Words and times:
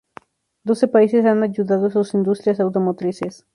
Doce 0.65 0.87
países 0.87 1.25
han 1.27 1.43
ayudado 1.43 1.85
a 1.85 1.91
sus 1.91 2.15
industrias 2.15 2.59
automotrices. 2.59 3.45